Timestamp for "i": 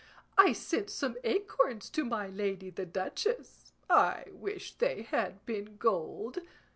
0.35-0.53, 3.87-4.23